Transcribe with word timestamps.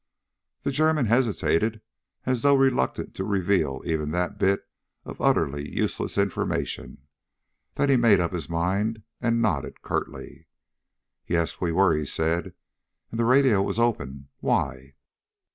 The 0.63 0.71
German 0.71 1.05
hesitated 1.05 1.79
as 2.25 2.41
though 2.41 2.55
reluctant 2.55 3.13
to 3.13 3.23
reveal 3.23 3.83
even 3.85 4.09
that 4.13 4.39
bit 4.39 4.67
of 5.05 5.21
utterly 5.21 5.69
useless 5.69 6.17
information. 6.17 7.05
Then 7.75 7.89
he 7.89 7.97
made 7.97 8.19
up 8.19 8.33
his 8.33 8.49
mind, 8.49 9.03
and 9.21 9.43
nodded 9.43 9.83
curtly. 9.83 10.47
"Yes, 11.27 11.61
we 11.61 11.71
were," 11.71 11.93
he 11.95 12.05
said. 12.05 12.55
"And 13.11 13.19
the 13.19 13.25
radio 13.25 13.61
was 13.61 13.77
open. 13.77 14.29
Why?" 14.39 14.95